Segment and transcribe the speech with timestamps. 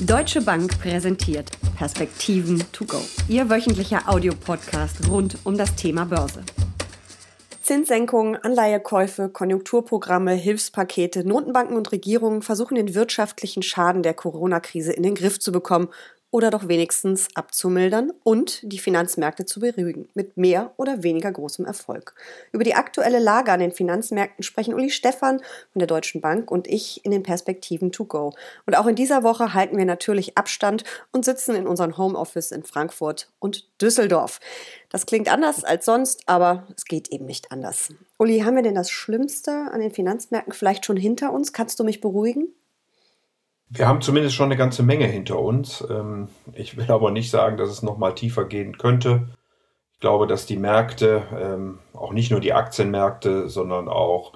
[0.00, 3.00] Deutsche Bank präsentiert Perspektiven to go.
[3.28, 6.44] Ihr wöchentlicher Audiopodcast rund um das Thema Börse.
[7.62, 15.16] Zinssenkungen, Anleihekäufe, Konjunkturprogramme, Hilfspakete, Notenbanken und Regierungen versuchen den wirtschaftlichen Schaden der Corona-Krise in den
[15.16, 15.88] Griff zu bekommen
[16.30, 22.14] oder doch wenigstens abzumildern und die Finanzmärkte zu beruhigen, mit mehr oder weniger großem Erfolg.
[22.52, 26.66] Über die aktuelle Lage an den Finanzmärkten sprechen Uli Stephan von der Deutschen Bank und
[26.66, 28.34] ich in den Perspektiven to go.
[28.66, 32.62] Und auch in dieser Woche halten wir natürlich Abstand und sitzen in unserem Homeoffice in
[32.62, 34.40] Frankfurt und Düsseldorf.
[34.90, 37.92] Das klingt anders als sonst, aber es geht eben nicht anders.
[38.18, 41.52] Uli, haben wir denn das Schlimmste an den Finanzmärkten vielleicht schon hinter uns?
[41.52, 42.48] Kannst du mich beruhigen?
[43.70, 45.84] Wir haben zumindest schon eine ganze Menge hinter uns.
[45.90, 49.28] Ähm, ich will aber nicht sagen, dass es noch mal tiefer gehen könnte.
[49.92, 54.32] Ich glaube, dass die Märkte, ähm, auch nicht nur die Aktienmärkte, sondern auch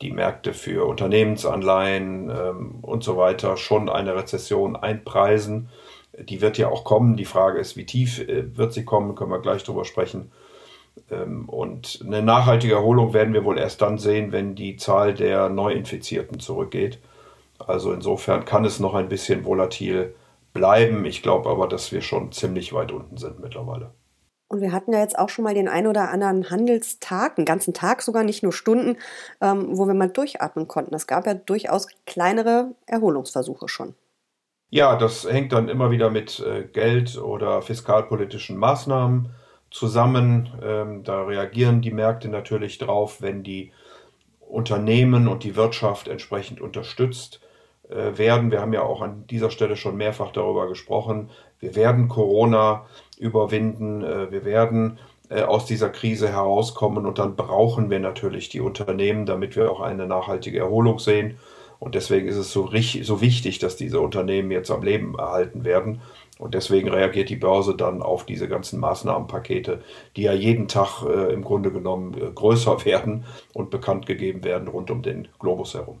[0.00, 5.70] die Märkte für Unternehmensanleihen ähm, und so weiter schon eine Rezession einpreisen.
[6.20, 7.16] Die wird ja auch kommen.
[7.16, 10.30] Die Frage ist, wie tief äh, wird sie kommen, können wir gleich drüber sprechen.
[11.46, 16.40] Und eine nachhaltige Erholung werden wir wohl erst dann sehen, wenn die Zahl der Neuinfizierten
[16.40, 16.98] zurückgeht.
[17.58, 20.14] Also insofern kann es noch ein bisschen volatil
[20.52, 21.04] bleiben.
[21.04, 23.92] Ich glaube aber, dass wir schon ziemlich weit unten sind mittlerweile.
[24.48, 27.74] Und wir hatten ja jetzt auch schon mal den ein oder anderen Handelstag, einen ganzen
[27.74, 28.96] Tag sogar, nicht nur Stunden,
[29.42, 30.94] ähm, wo wir mal durchatmen konnten.
[30.94, 33.94] Es gab ja durchaus kleinere Erholungsversuche schon.
[34.70, 39.30] Ja, das hängt dann immer wieder mit äh, Geld- oder fiskalpolitischen Maßnahmen
[39.70, 40.50] zusammen.
[40.62, 43.72] Ähm, da reagieren die Märkte natürlich drauf, wenn die
[44.40, 47.40] Unternehmen und die Wirtschaft entsprechend unterstützt
[47.88, 48.50] werden.
[48.50, 51.30] Wir haben ja auch an dieser Stelle schon mehrfach darüber gesprochen.
[51.60, 52.86] Wir werden Corona
[53.18, 54.02] überwinden.
[54.02, 54.98] Äh, wir werden
[55.30, 59.80] äh, aus dieser Krise herauskommen und dann brauchen wir natürlich die Unternehmen, damit wir auch
[59.80, 61.38] eine nachhaltige Erholung sehen.
[61.80, 62.70] Und deswegen ist es so,
[63.02, 66.00] so wichtig, dass diese Unternehmen jetzt am Leben erhalten werden.
[66.38, 69.82] Und deswegen reagiert die Börse dann auf diese ganzen Maßnahmenpakete,
[70.16, 74.68] die ja jeden Tag äh, im Grunde genommen äh, größer werden und bekannt gegeben werden
[74.68, 76.00] rund um den Globus herum.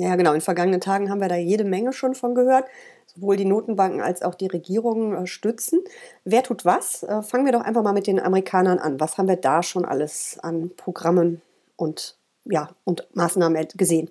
[0.00, 0.32] Ja, genau.
[0.32, 2.66] In vergangenen Tagen haben wir da jede Menge schon von gehört.
[3.06, 5.80] Sowohl die Notenbanken als auch die Regierungen äh, stützen.
[6.24, 7.02] Wer tut was?
[7.02, 9.00] Äh, fangen wir doch einfach mal mit den Amerikanern an.
[9.00, 11.42] Was haben wir da schon alles an Programmen
[11.74, 14.08] und, ja, und Maßnahmen gesehen?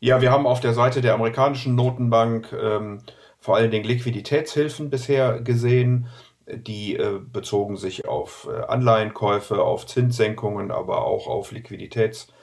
[0.00, 3.00] Ja, wir haben auf der Seite der amerikanischen Notenbank ähm,
[3.38, 6.08] vor allen Dingen Liquiditätshilfen bisher gesehen.
[6.46, 12.34] Die äh, bezogen sich auf äh, Anleihenkäufe, auf Zinssenkungen, aber auch auf Liquiditätshilfen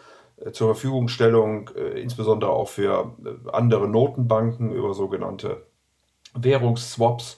[0.51, 5.65] zur Verfügungstellung, äh, insbesondere auch für äh, andere Notenbanken über sogenannte
[6.33, 7.37] Währungsswaps.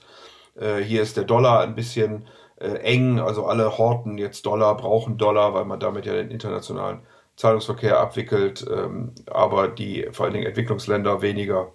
[0.84, 2.26] Hier ist der Dollar ein bisschen
[2.58, 7.00] eng, also alle horten jetzt Dollar, brauchen Dollar, weil man damit ja den internationalen
[7.40, 11.72] Zahlungsverkehr abwickelt, ähm, aber die vor allen Dingen Entwicklungsländer weniger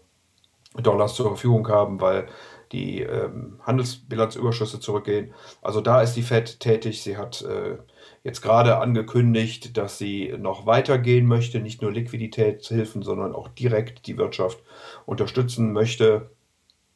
[0.75, 2.27] Dollars zur Verfügung haben, weil
[2.71, 5.33] die ähm, Handelsbilanzüberschüsse zurückgehen.
[5.61, 7.01] Also da ist die Fed tätig.
[7.01, 7.77] Sie hat äh,
[8.25, 14.17] jetzt gerade angekündigt, dass sie noch weitergehen möchte, nicht nur Liquiditätshilfen, sondern auch direkt die
[14.17, 14.57] Wirtschaft
[15.05, 16.31] unterstützen möchte.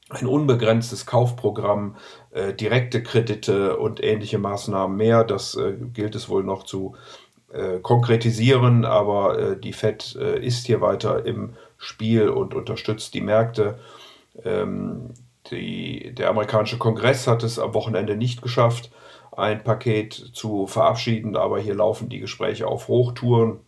[0.10, 1.98] Ein unbegrenztes Kaufprogramm,
[2.32, 5.24] äh, direkte Kredite und ähnliche Maßnahmen mehr.
[5.24, 6.96] Das äh, gilt es wohl noch zu
[7.54, 13.22] äh, konkretisieren, aber äh, die Fed äh, ist hier weiter im Spiel und unterstützt die
[13.22, 13.78] Märkte.
[14.44, 15.12] Ähm,
[15.52, 18.90] die, der amerikanische Kongress hat es am Wochenende nicht geschafft,
[19.32, 23.60] ein Paket zu verabschieden, aber hier laufen die Gespräche auf Hochtouren.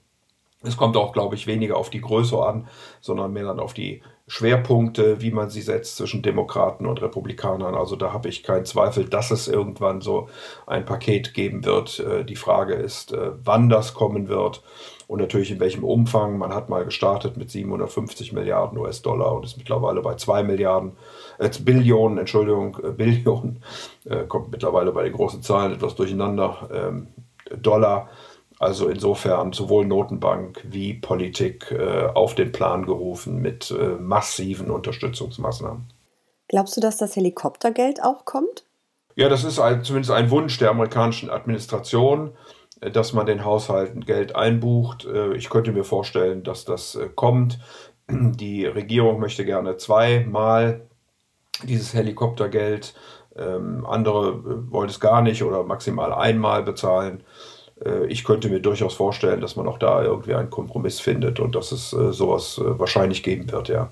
[0.63, 2.67] Es kommt auch, glaube ich, weniger auf die Größe an,
[2.99, 7.75] sondern mehr dann auf die Schwerpunkte, wie man sie setzt zwischen Demokraten und Republikanern.
[7.75, 10.29] Also da habe ich keinen Zweifel, dass es irgendwann so
[10.67, 11.99] ein Paket geben wird.
[11.99, 14.63] Äh, die Frage ist, äh, wann das kommen wird
[15.11, 16.37] und natürlich in welchem Umfang.
[16.37, 20.93] Man hat mal gestartet mit 750 Milliarden US-Dollar und ist mittlerweile bei 2 Milliarden,
[21.41, 23.63] äh, Billionen, Entschuldigung, äh, Billionen,
[24.05, 27.07] äh, kommt mittlerweile bei den großen Zahlen etwas durcheinander, ähm,
[27.57, 28.09] Dollar.
[28.59, 35.91] Also insofern sowohl Notenbank wie Politik äh, auf den Plan gerufen mit äh, massiven Unterstützungsmaßnahmen.
[36.47, 38.65] Glaubst du, dass das Helikoptergeld auch kommt?
[39.15, 42.35] Ja, das ist ein, zumindest ein Wunsch der amerikanischen Administration,
[42.81, 45.05] äh, dass man den Haushalten Geld einbucht.
[45.05, 47.59] Äh, ich könnte mir vorstellen, dass das kommt.
[48.11, 50.87] Die Regierung möchte gerne zweimal
[51.63, 52.93] dieses Helikoptergeld.
[53.35, 57.23] Ähm, andere wollen es gar nicht oder maximal einmal bezahlen.
[57.83, 61.55] Äh, ich könnte mir durchaus vorstellen, dass man auch da irgendwie einen Kompromiss findet und
[61.55, 63.89] dass es äh, sowas äh, wahrscheinlich geben wird, ja.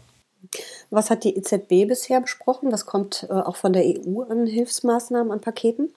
[0.90, 2.72] Was hat die EZB bisher besprochen?
[2.72, 5.94] Was kommt auch von der EU an Hilfsmaßnahmen, an Paketen?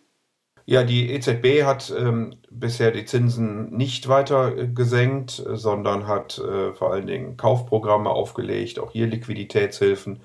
[0.65, 6.73] Ja, die EZB hat ähm, bisher die Zinsen nicht weiter äh, gesenkt, sondern hat äh,
[6.73, 10.21] vor allen Dingen Kaufprogramme aufgelegt, auch hier Liquiditätshilfen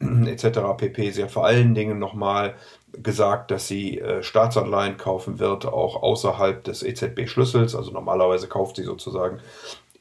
[0.00, 0.60] etc.
[0.76, 1.10] pp.
[1.10, 2.54] Sie hat vor allen Dingen nochmal
[2.92, 7.74] gesagt, dass sie äh, Staatsanleihen kaufen wird, auch außerhalb des EZB-Schlüssels.
[7.74, 9.40] Also normalerweise kauft sie sozusagen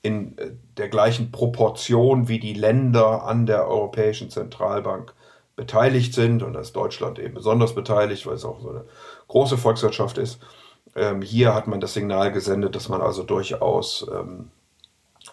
[0.02, 5.14] in äh, der gleichen Proportion wie die Länder an der Europäischen Zentralbank
[5.56, 6.44] beteiligt sind.
[6.44, 8.86] Und da ist Deutschland eben besonders beteiligt, weil es auch so eine
[9.28, 10.40] große Volkswirtschaft ist.
[10.96, 14.52] Ähm, hier hat man das Signal gesendet, dass man also durchaus ähm,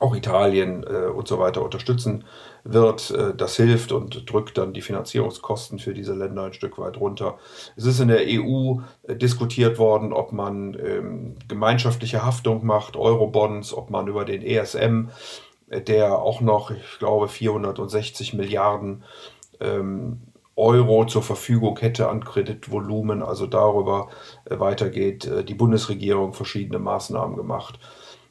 [0.00, 2.24] auch Italien äh, und so weiter unterstützen
[2.64, 3.10] wird.
[3.10, 7.38] Äh, das hilft und drückt dann die Finanzierungskosten für diese Länder ein Stück weit runter.
[7.76, 13.74] Es ist in der EU äh, diskutiert worden, ob man ähm, gemeinschaftliche Haftung macht, Eurobonds,
[13.74, 15.08] ob man über den ESM,
[15.68, 19.04] äh, der auch noch, ich glaube, 460 Milliarden
[19.60, 20.20] ähm,
[20.56, 24.08] Euro zur Verfügung hätte an Kreditvolumen, also darüber
[24.44, 27.78] äh, weitergeht, äh, die Bundesregierung verschiedene Maßnahmen gemacht.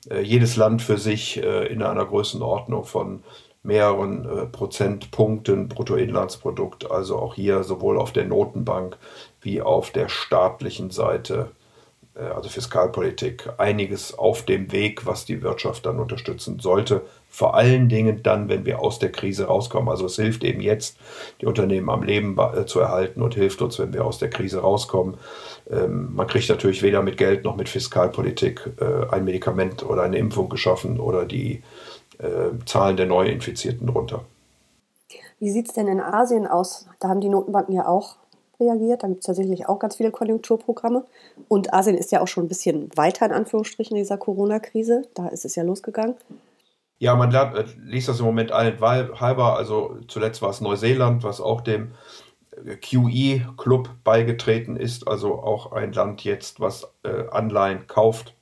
[0.10, 3.24] Äh, jedes Land für sich in einer Größenordnung von
[3.64, 8.98] mehreren Prozentpunkten Bruttoinlandsprodukt, also auch hier sowohl auf der Notenbank
[9.42, 11.52] wie auf der staatlichen Seite,
[12.14, 18.22] also Fiskalpolitik, einiges auf dem Weg, was die Wirtschaft dann unterstützen sollte, vor allen Dingen
[18.24, 19.88] dann, wenn wir aus der Krise rauskommen.
[19.88, 20.98] Also es hilft eben jetzt,
[21.40, 24.60] die Unternehmen am Leben äh, zu erhalten und hilft uns, wenn wir aus der Krise
[24.60, 25.18] rauskommen.
[25.70, 30.18] Ähm, man kriegt natürlich weder mit Geld noch mit Fiskalpolitik äh, ein Medikament oder eine
[30.18, 31.64] Impfung geschaffen oder die
[32.20, 34.26] äh, Zahlen der Neuinfizierten runter.
[35.40, 36.88] Wie sieht es denn in Asien aus?
[37.00, 38.18] Da haben die Notenbanken ja auch
[38.62, 39.04] reagiert.
[39.04, 41.04] Da gibt es tatsächlich auch ganz viele Konjunkturprogramme.
[41.48, 45.02] Und Asien ist ja auch schon ein bisschen weiter in Anführungsstrichen in dieser Corona-Krise.
[45.16, 46.16] Da ist es ja losgegangen.
[47.02, 49.58] Ja, man äh, liest das im Moment halber.
[49.58, 51.94] Also zuletzt war es Neuseeland, was auch dem
[52.64, 58.36] äh, QE-Club beigetreten ist, also auch ein Land jetzt, was äh, Anleihen kauft.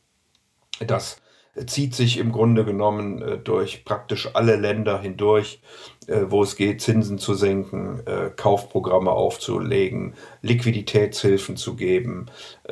[0.86, 1.22] Das
[1.68, 5.62] zieht sich im Grunde genommen durch praktisch alle Länder hindurch,
[6.10, 12.28] äh, wo es geht, Zinsen zu senken, äh, Kaufprogramme aufzulegen, Liquiditätshilfen zu geben,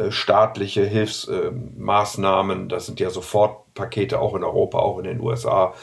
[0.09, 5.73] staatliche Hilfsmaßnahmen, das sind ja Sofortpakete auch in Europa, auch in den USA,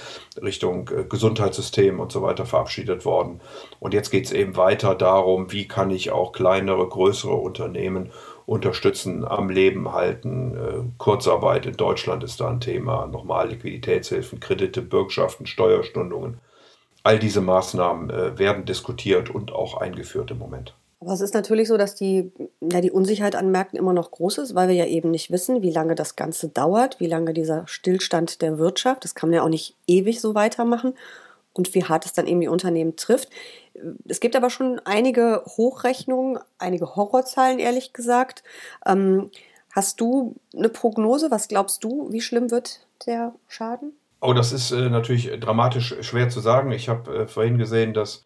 [0.41, 3.41] Richtung Gesundheitssystem und so weiter verabschiedet worden.
[3.81, 8.11] Und jetzt geht es eben weiter darum, wie kann ich auch kleinere, größere Unternehmen
[8.47, 10.57] unterstützen, am Leben halten.
[10.57, 13.07] Äh, Kurzarbeit in Deutschland ist da ein Thema.
[13.07, 16.39] Nochmal Liquiditätshilfen, Kredite, Bürgschaften, Steuerstundungen.
[17.05, 20.75] All diese Maßnahmen äh, werden diskutiert und auch eingeführt im Moment.
[21.05, 24.39] Aber es ist natürlich so, dass die, ja, die Unsicherheit an Märkten immer noch groß
[24.39, 27.67] ist, weil wir ja eben nicht wissen, wie lange das Ganze dauert, wie lange dieser
[27.67, 30.95] Stillstand der Wirtschaft, das kann man ja auch nicht ewig so weitermachen
[31.53, 33.29] und wie hart es dann eben die Unternehmen trifft.
[34.09, 38.43] Es gibt aber schon einige Hochrechnungen, einige Horrorzahlen, ehrlich gesagt.
[38.87, 39.31] Ähm,
[39.73, 41.31] hast du eine Prognose?
[41.31, 43.93] Was glaubst du, wie schlimm wird der Schaden?
[44.25, 46.73] Oh, das ist äh, natürlich dramatisch schwer zu sagen.
[46.73, 48.25] Ich habe äh, vorhin gesehen, dass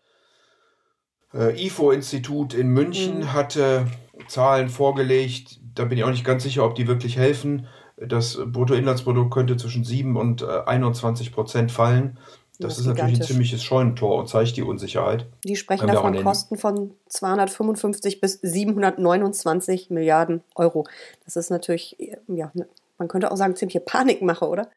[1.35, 3.33] äh, IFO-Institut in München mhm.
[3.33, 3.89] hatte
[4.29, 5.59] Zahlen vorgelegt.
[5.75, 7.67] Da bin ich auch nicht ganz sicher, ob die wirklich helfen.
[7.97, 12.19] Das Bruttoinlandsprodukt könnte zwischen 7 und 21 äh, Prozent fallen.
[12.61, 15.27] Das, das ist natürlich ein ziemliches Scheunentor und zeigt die Unsicherheit.
[15.44, 20.87] Die sprechen da von Kosten von 255 bis 729 Milliarden Euro.
[21.25, 21.97] Das ist natürlich,
[22.29, 22.53] ja,
[22.99, 24.69] man könnte auch sagen, ziemliche Panikmache, oder?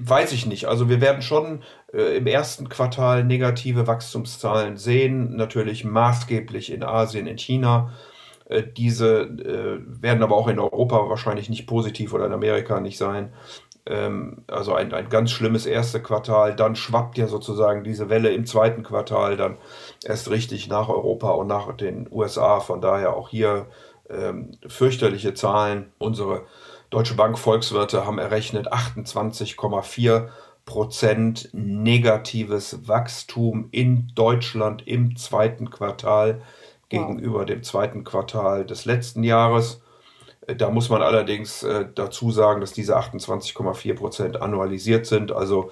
[0.00, 0.66] Weiß ich nicht.
[0.66, 1.62] Also wir werden schon
[1.92, 7.92] äh, im ersten Quartal negative Wachstumszahlen sehen, natürlich maßgeblich in Asien, in China.
[8.48, 12.98] Äh, diese äh, werden aber auch in Europa wahrscheinlich nicht positiv oder in Amerika nicht
[12.98, 13.32] sein.
[13.86, 16.54] Ähm, also ein, ein ganz schlimmes erste Quartal.
[16.54, 19.56] Dann schwappt ja sozusagen diese Welle im zweiten Quartal dann
[20.04, 22.60] erst richtig nach Europa und nach den USA.
[22.60, 23.66] Von daher auch hier
[24.10, 25.92] ähm, fürchterliche Zahlen.
[25.98, 26.44] Unsere
[26.90, 30.28] Deutsche Bank Volkswirte haben errechnet 28,4
[30.64, 36.42] Prozent negatives Wachstum in Deutschland im zweiten Quartal
[36.88, 39.82] gegenüber dem zweiten Quartal des letzten Jahres.
[40.46, 45.70] Da muss man allerdings äh, dazu sagen, dass diese 28,4 Prozent annualisiert sind, also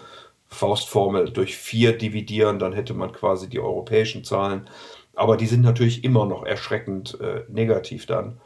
[0.48, 4.68] Faustformel durch vier dividieren, dann hätte man quasi die europäischen Zahlen.
[5.14, 8.38] Aber die sind natürlich immer noch erschreckend äh, negativ dann.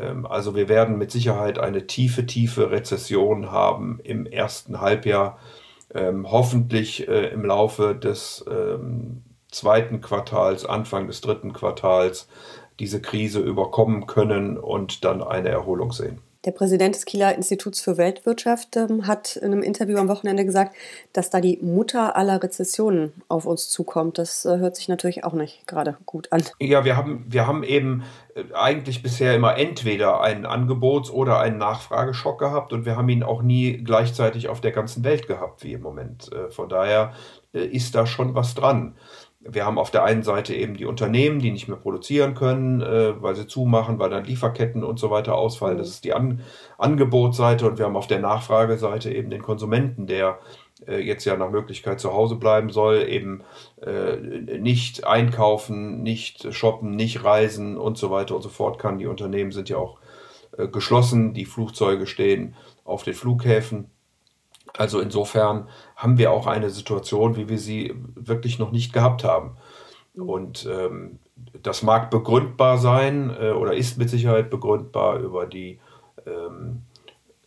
[0.00, 5.38] Ähm, also wir werden mit Sicherheit eine tiefe, tiefe Rezession haben im ersten Halbjahr.
[5.92, 12.28] Ähm, hoffentlich äh, im Laufe des ähm, zweiten Quartals, Anfang des dritten Quartals
[12.78, 16.20] diese Krise überkommen können und dann eine Erholung sehen.
[16.46, 20.74] Der Präsident des Kieler Instituts für Weltwirtschaft ähm, hat in einem Interview am Wochenende gesagt,
[21.12, 24.16] dass da die Mutter aller Rezessionen auf uns zukommt.
[24.16, 26.42] Das äh, hört sich natürlich auch nicht gerade gut an.
[26.58, 28.04] Ja, wir haben, wir haben eben
[28.34, 33.22] äh, eigentlich bisher immer entweder einen Angebots- oder einen Nachfrageschock gehabt und wir haben ihn
[33.22, 36.32] auch nie gleichzeitig auf der ganzen Welt gehabt wie im Moment.
[36.32, 37.12] Äh, von daher
[37.52, 38.96] äh, ist da schon was dran
[39.40, 43.20] wir haben auf der einen Seite eben die Unternehmen, die nicht mehr produzieren können, äh,
[43.22, 45.78] weil sie zumachen, weil dann Lieferketten und so weiter ausfallen.
[45.78, 46.40] Das ist die An
[46.76, 50.38] Angebotsseite und wir haben auf der Nachfrageseite eben den Konsumenten, der
[50.86, 53.42] äh, jetzt ja nach Möglichkeit zu Hause bleiben soll, eben
[53.82, 54.16] äh,
[54.58, 58.98] nicht einkaufen, nicht shoppen, nicht reisen und so weiter und so fort kann.
[58.98, 59.98] Die Unternehmen sind ja auch
[60.58, 63.90] äh, geschlossen, die Flugzeuge stehen auf den Flughäfen.
[64.76, 69.56] Also insofern haben wir auch eine Situation, wie wir sie wirklich noch nicht gehabt haben.
[70.14, 71.18] Und ähm,
[71.62, 75.78] das mag begründbar sein äh, oder ist mit Sicherheit begründbar über die
[76.26, 76.82] ähm,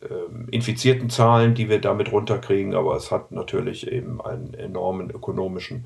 [0.02, 5.86] ähm, infizierten Zahlen, die wir damit runterkriegen, aber es hat natürlich eben einen enormen ökonomischen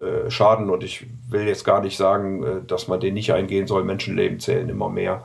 [0.00, 3.66] äh, Schaden und ich will jetzt gar nicht sagen, äh, dass man den nicht eingehen
[3.66, 3.84] soll.
[3.84, 5.24] Menschenleben zählen immer mehr,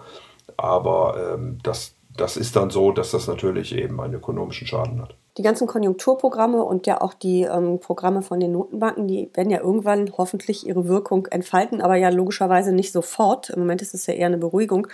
[0.58, 5.16] aber ähm, das, das ist dann so, dass das natürlich eben einen ökonomischen Schaden hat
[5.38, 9.60] die ganzen Konjunkturprogramme und ja auch die ähm, Programme von den Notenbanken, die werden ja
[9.60, 13.50] irgendwann hoffentlich ihre Wirkung entfalten, aber ja logischerweise nicht sofort.
[13.50, 14.88] Im Moment ist es ja eher eine Beruhigung.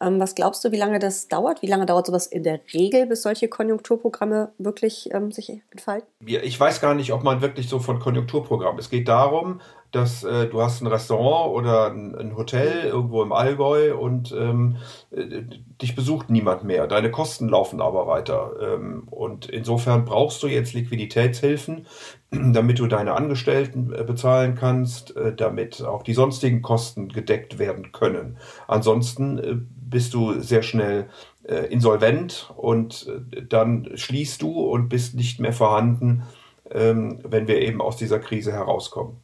[0.00, 1.62] Ähm, was glaubst du, wie lange das dauert?
[1.62, 6.08] Wie lange dauert sowas in der Regel, bis solche Konjunkturprogramme wirklich ähm, sich entfalten?
[6.26, 8.78] Ich weiß gar nicht, ob man wirklich so von Konjunkturprogramm.
[8.78, 9.60] Es geht darum,
[9.94, 14.76] dass äh, du hast ein Restaurant oder ein, ein Hotel irgendwo im Allgäu und ähm,
[15.10, 15.42] äh,
[15.80, 16.86] dich besucht niemand mehr.
[16.88, 18.52] Deine Kosten laufen aber weiter.
[18.60, 21.86] Ähm, und insofern brauchst du jetzt Liquiditätshilfen,
[22.30, 27.92] damit du deine Angestellten äh, bezahlen kannst, äh, damit auch die sonstigen Kosten gedeckt werden
[27.92, 28.38] können.
[28.66, 31.08] Ansonsten äh, bist du sehr schnell
[31.44, 33.06] äh, insolvent und
[33.48, 36.24] dann schließt du und bist nicht mehr vorhanden,
[36.70, 39.20] ähm, wenn wir eben aus dieser Krise herauskommen.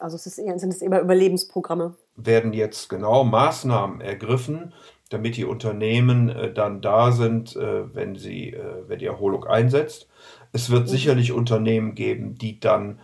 [0.00, 1.94] Also es ist sind es immer Überlebensprogramme.
[2.16, 4.74] Werden jetzt genau Maßnahmen ergriffen,
[5.08, 10.08] damit die Unternehmen äh, dann da sind, äh, wenn, sie, äh, wenn die Erholung einsetzt.
[10.52, 10.88] Es wird mhm.
[10.88, 13.00] sicherlich Unternehmen geben, die dann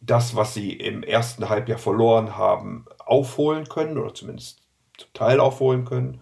[0.00, 4.60] das, was sie im ersten Halbjahr verloren haben, aufholen können oder zumindest
[4.98, 6.20] zum Teil aufholen können.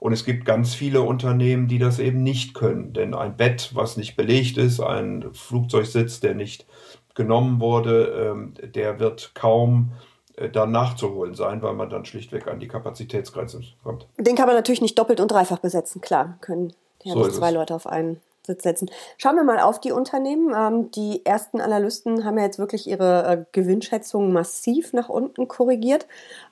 [0.00, 2.92] Und es gibt ganz viele Unternehmen, die das eben nicht können.
[2.92, 6.66] Denn ein Bett, was nicht belegt ist, ein Flugzeugsitz, der nicht
[7.14, 9.92] genommen wurde, ähm, der wird kaum
[10.36, 14.06] äh, dann nachzuholen sein, weil man dann schlichtweg an die Kapazitätsgrenze kommt.
[14.18, 16.38] Den kann man natürlich nicht doppelt und dreifach besetzen, klar.
[16.40, 17.54] Können ja so zwei es.
[17.54, 18.90] Leute auf einen Sitz setzen.
[19.18, 20.52] Schauen wir mal auf die Unternehmen.
[20.56, 26.06] Ähm, die ersten Analysten haben ja jetzt wirklich ihre äh, Gewinnschätzungen massiv nach unten korrigiert.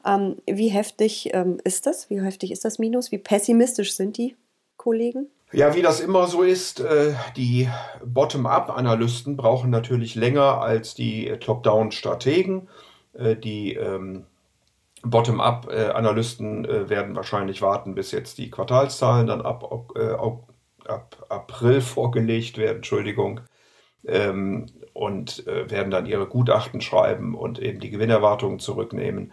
[0.07, 1.33] Ähm, wie heftig
[1.64, 2.11] ist das?
[2.11, 3.11] Wie heftig ist das Minus?
[3.11, 4.37] Wie pessimistisch sind die
[4.76, 5.29] Kollegen?
[5.52, 7.69] Ja, wie das immer so ist, äh, die
[8.04, 12.69] Bottom-up-Analysten brauchen natürlich länger als die Top-down-Strategen.
[13.14, 14.26] Äh, die ähm,
[15.02, 19.64] Bottom-up-Analysten äh, werden wahrscheinlich warten, bis jetzt die Quartalszahlen dann ab,
[20.87, 23.40] ab April vorgelegt werden, Entschuldigung,
[24.07, 29.33] ähm, und werden dann ihre Gutachten schreiben und eben die Gewinnerwartungen zurücknehmen.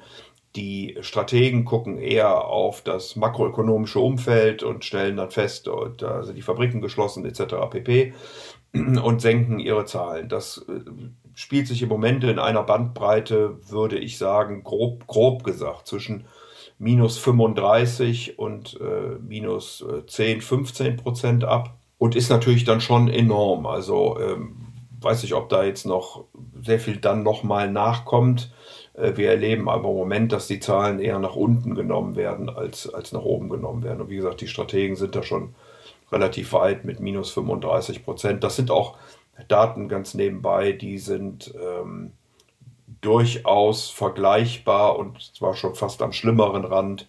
[0.56, 6.36] Die Strategen gucken eher auf das makroökonomische Umfeld und stellen dann fest, oh, da sind
[6.36, 7.56] die Fabriken geschlossen etc.
[7.70, 8.14] pp.
[8.74, 10.30] und senken ihre Zahlen.
[10.30, 10.80] Das äh,
[11.36, 16.26] spielt sich im Moment in einer Bandbreite, würde ich sagen, grob, grob gesagt, zwischen
[16.80, 23.08] minus 35 und äh, minus 10, äh, 15 Prozent ab und ist natürlich dann schon
[23.08, 23.66] enorm.
[23.66, 24.68] Also ähm,
[25.02, 26.26] weiß ich, ob da jetzt noch
[26.62, 28.52] sehr viel dann nochmal nachkommt.
[28.98, 32.94] Äh, wir erleben aber im Moment, dass die Zahlen eher nach unten genommen werden, als,
[32.94, 34.02] als nach oben genommen werden.
[34.02, 35.56] Und wie gesagt, die Strategen sind da schon
[36.12, 38.44] relativ weit mit minus 35 Prozent.
[38.44, 38.98] Das sind auch
[39.48, 42.14] Daten ganz nebenbei, die sind ähm,
[43.02, 47.08] durchaus vergleichbar und zwar schon fast am schlimmeren Rand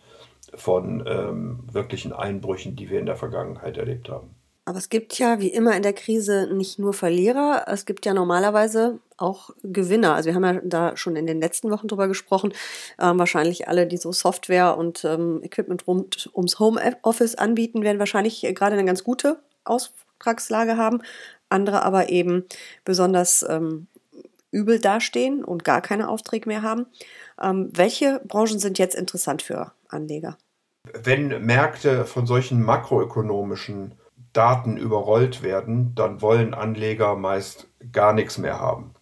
[0.55, 4.35] von ähm, wirklichen Einbrüchen, die wir in der Vergangenheit erlebt haben.
[4.69, 8.13] Aber es gibt ja wie immer in der Krise nicht nur Verlierer, es gibt ja
[8.13, 10.15] normalerweise auch Gewinner.
[10.15, 12.53] Also wir haben ja da schon in den letzten Wochen drüber gesprochen.
[13.01, 18.43] Ähm, wahrscheinlich alle, die so Software und ähm, Equipment rund ums Homeoffice anbieten, werden wahrscheinlich
[18.55, 21.01] gerade eine ganz gute Auftragslage haben.
[21.49, 22.45] Andere aber eben
[22.85, 23.87] besonders ähm,
[24.51, 26.85] übel dastehen und gar keine Aufträge mehr haben.
[27.41, 30.37] Ähm, welche Branchen sind jetzt interessant für Anleger?
[30.93, 33.95] Wenn Märkte von solchen makroökonomischen
[34.33, 38.95] Daten überrollt werden, dann wollen Anleger meist gar nichts mehr haben.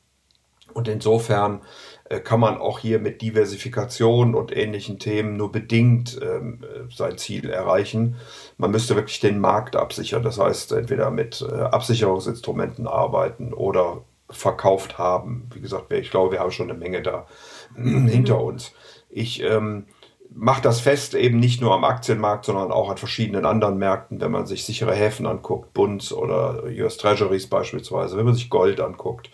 [0.73, 1.63] Und insofern
[2.11, 6.65] äh, kann man auch hier mit Diversifikation und ähnlichen Themen nur bedingt ähm,
[6.95, 8.17] sein Ziel erreichen.
[8.59, 10.23] Man müsste wirklich den Markt absichern.
[10.23, 15.49] Das heißt, entweder mit äh, Absicherungsinstrumenten arbeiten oder verkauft haben.
[15.55, 17.27] Wie gesagt, ich glaube, wir haben schon eine Menge da
[17.75, 18.73] hinter uns.
[19.09, 19.87] Ich ähm,
[20.35, 24.31] mache das fest eben nicht nur am Aktienmarkt, sondern auch an verschiedenen anderen Märkten, wenn
[24.31, 29.31] man sich sichere Häfen anguckt, Bunds oder US Treasuries beispielsweise, wenn man sich Gold anguckt,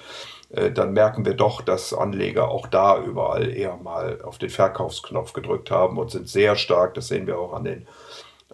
[0.50, 5.32] äh, dann merken wir doch, dass Anleger auch da überall eher mal auf den Verkaufsknopf
[5.32, 7.86] gedrückt haben und sind sehr stark, das sehen wir auch an den,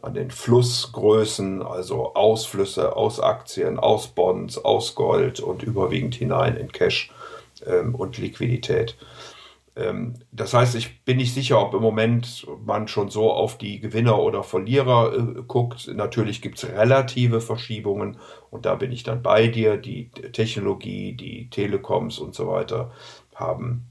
[0.00, 6.71] an den Flussgrößen, also Ausflüsse aus Aktien, aus Bonds, aus Gold und überwiegend hinein in
[6.71, 7.11] Cash
[7.66, 8.97] ähm, und Liquidität.
[9.78, 13.80] Ähm, das heißt, ich bin nicht sicher, ob im Moment man schon so auf die
[13.80, 15.88] Gewinner oder Verlierer äh, guckt.
[15.94, 18.18] Natürlich gibt es relative Verschiebungen
[18.50, 19.76] und da bin ich dann bei dir.
[19.76, 22.90] Die Technologie, die Telekoms und so weiter
[23.35, 23.87] haben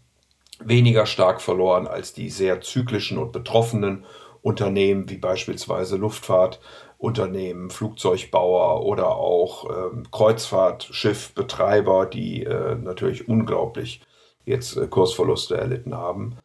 [0.60, 4.06] weniger stark verloren als die sehr zyklischen und betroffenen
[4.41, 14.01] Unternehmen wie beispielsweise Luftfahrtunternehmen, Flugzeugbauer oder auch ähm, Kreuzfahrtschiffbetreiber, die äh, natürlich unglaublich
[14.48, 16.38] jetzt äh, Kursverluste erlitten haben.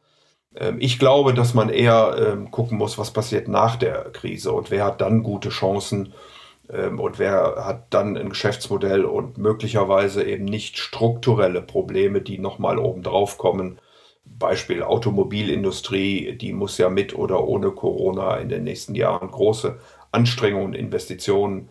[0.56, 4.70] Ähm, ich glaube, dass man eher ähm, gucken muss, was passiert nach der Krise und
[4.70, 6.12] wer hat dann gute Chancen
[6.70, 12.78] ähm, und wer hat dann ein Geschäftsmodell und möglicherweise eben nicht strukturelle Probleme, die nochmal
[12.78, 13.78] obendrauf kommen.
[14.24, 19.78] Beispiel Automobilindustrie, die muss ja mit oder ohne Corona in den nächsten Jahren große
[20.12, 21.70] Anstrengungen, Investitionen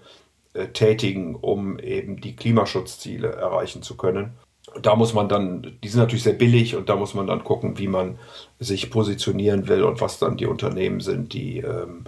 [0.54, 4.34] äh, tätigen, um eben die Klimaschutzziele erreichen zu können
[4.82, 7.78] da muss man dann, die sind natürlich sehr billig und da muss man dann gucken,
[7.78, 8.18] wie man
[8.60, 12.06] sich positionieren will und was dann die Unternehmen sind, die, ähm,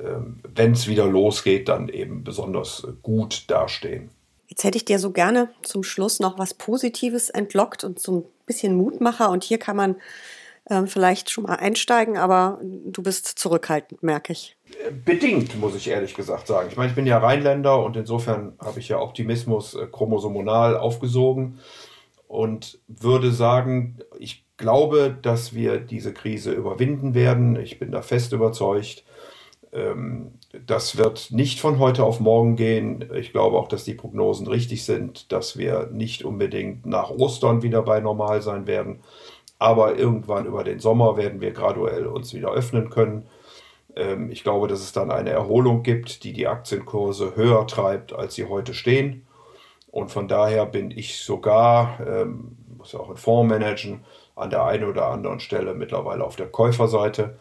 [0.00, 4.10] ähm, wenn es wieder losgeht, dann eben besonders gut dastehen.
[4.48, 8.24] Jetzt hätte ich dir so gerne zum Schluss noch was Positives entlockt und so ein
[8.46, 9.30] bisschen Mutmacher.
[9.30, 9.96] Und hier kann man
[10.66, 14.56] äh, vielleicht schon mal einsteigen, aber du bist zurückhaltend, merke ich.
[15.04, 16.68] Bedingt, muss ich ehrlich gesagt sagen.
[16.70, 21.58] Ich meine, ich bin ja Rheinländer und insofern habe ich ja Optimismus äh, chromosomal aufgesogen
[22.28, 27.56] und würde sagen, ich glaube, dass wir diese Krise überwinden werden.
[27.56, 29.04] Ich bin da fest überzeugt.
[29.72, 30.32] Ähm,
[30.66, 33.10] das wird nicht von heute auf morgen gehen.
[33.14, 37.82] Ich glaube auch, dass die Prognosen richtig sind, dass wir nicht unbedingt nach Ostern wieder
[37.82, 39.00] bei normal sein werden.
[39.58, 43.26] Aber irgendwann über den Sommer werden wir graduell uns wieder öffnen können.
[43.96, 48.34] Ähm, ich glaube, dass es dann eine Erholung gibt, die die Aktienkurse höher treibt, als
[48.34, 49.26] sie heute stehen.
[49.90, 54.04] Und von daher bin ich sogar, ähm, muss ja auch einen Fonds managen,
[54.36, 57.38] an der einen oder anderen Stelle mittlerweile auf der Käuferseite.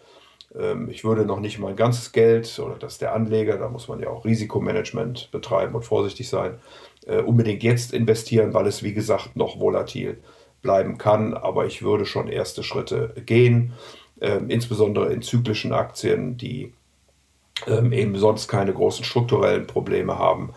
[0.56, 4.00] Ähm, ich würde noch nicht mein ganzes Geld oder das der Anleger, da muss man
[4.00, 6.60] ja auch Risikomanagement betreiben und vorsichtig sein,
[7.08, 10.20] äh, unbedingt jetzt investieren, weil es wie gesagt noch volatil
[10.64, 11.36] bleiben kann.
[11.36, 13.74] Aber ich würde schon erste Schritte gehen
[14.24, 16.74] ähm, insbesondere in zyklischen Aktien, die
[17.68, 20.54] ähm, eben sonst keine großen strukturellen Probleme haben,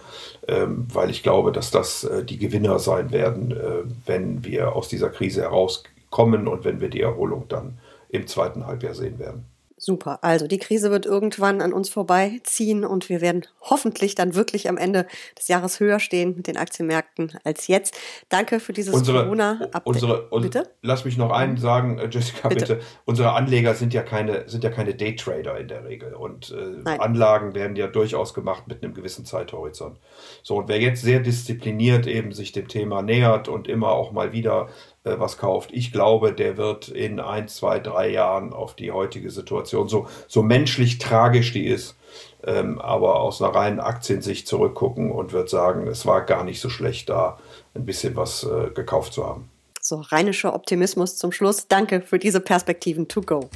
[0.48, 4.88] ähm, weil ich glaube, dass das äh, die Gewinner sein werden, äh, wenn wir aus
[4.88, 9.44] dieser Krise herauskommen und wenn wir die Erholung dann im zweiten Halbjahr sehen werden.
[9.78, 10.20] Super.
[10.22, 14.78] Also die Krise wird irgendwann an uns vorbeiziehen und wir werden hoffentlich dann wirklich am
[14.78, 15.06] Ende
[15.38, 17.94] des Jahres höher stehen mit den Aktienmärkten als jetzt.
[18.30, 19.84] Danke für dieses Corona-Update.
[19.84, 20.70] Unsere, bitte?
[20.80, 22.76] Lass mich noch einen sagen, äh, Jessica, bitte.
[22.76, 22.86] bitte.
[23.04, 27.54] Unsere Anleger sind ja keine, sind ja keine Daytrader in der Regel und äh, Anlagen
[27.54, 29.98] werden ja durchaus gemacht mit einem gewissen Zeithorizont.
[30.42, 34.32] So, und wer jetzt sehr diszipliniert eben sich dem Thema nähert und immer auch mal
[34.32, 34.70] wieder
[35.18, 35.70] was kauft.
[35.72, 40.42] Ich glaube, der wird in ein, zwei, drei Jahren auf die heutige Situation, so, so
[40.42, 41.96] menschlich tragisch die ist,
[42.44, 46.68] ähm, aber aus einer reinen Aktiensicht zurückgucken und wird sagen, es war gar nicht so
[46.68, 47.38] schlecht, da
[47.74, 49.48] ein bisschen was äh, gekauft zu haben.
[49.80, 51.68] So, rheinischer Optimismus zum Schluss.
[51.68, 53.48] Danke für diese Perspektiven to go.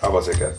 [0.00, 0.56] Aber sehr gerne.